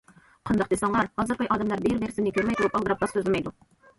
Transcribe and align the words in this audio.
قانداق 0.49 0.71
دېسەڭلار، 0.71 1.09
ھازىرقى 1.21 1.49
ئادەملەر 1.55 1.83
بىر- 1.85 2.01
بىرسىنى 2.05 2.35
كۆرمەي 2.39 2.57
تۇرۇپ، 2.61 2.79
ئالدىراپ 2.79 3.03
راست 3.07 3.19
سۆزلىمەيدۇ. 3.19 3.55